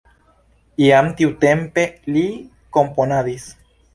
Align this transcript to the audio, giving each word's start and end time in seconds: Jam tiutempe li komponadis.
Jam 0.83 1.09
tiutempe 1.19 1.85
li 2.15 2.25
komponadis. 2.79 3.49